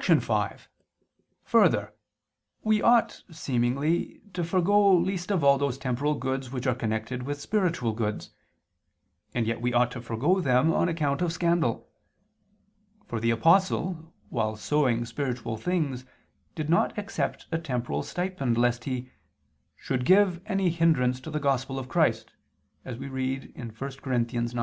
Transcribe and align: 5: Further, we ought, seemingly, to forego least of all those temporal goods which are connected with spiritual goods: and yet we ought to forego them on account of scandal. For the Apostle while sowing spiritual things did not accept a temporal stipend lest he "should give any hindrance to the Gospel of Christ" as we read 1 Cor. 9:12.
5: 0.00 0.68
Further, 1.42 1.92
we 2.62 2.80
ought, 2.80 3.24
seemingly, 3.32 4.20
to 4.32 4.44
forego 4.44 4.94
least 4.94 5.32
of 5.32 5.42
all 5.42 5.58
those 5.58 5.76
temporal 5.76 6.14
goods 6.14 6.52
which 6.52 6.68
are 6.68 6.74
connected 6.76 7.24
with 7.24 7.40
spiritual 7.40 7.92
goods: 7.92 8.30
and 9.34 9.44
yet 9.44 9.60
we 9.60 9.72
ought 9.72 9.90
to 9.90 10.00
forego 10.00 10.40
them 10.40 10.72
on 10.72 10.88
account 10.88 11.20
of 11.20 11.32
scandal. 11.32 11.88
For 13.08 13.18
the 13.18 13.32
Apostle 13.32 14.12
while 14.28 14.54
sowing 14.54 15.04
spiritual 15.04 15.56
things 15.56 16.04
did 16.54 16.70
not 16.70 16.96
accept 16.96 17.48
a 17.50 17.58
temporal 17.58 18.04
stipend 18.04 18.56
lest 18.56 18.84
he 18.84 19.10
"should 19.74 20.04
give 20.04 20.40
any 20.46 20.70
hindrance 20.70 21.18
to 21.22 21.30
the 21.32 21.40
Gospel 21.40 21.76
of 21.76 21.88
Christ" 21.88 22.34
as 22.84 22.98
we 22.98 23.08
read 23.08 23.52
1 23.56 23.70
Cor. 24.00 24.12
9:12. 24.12 24.54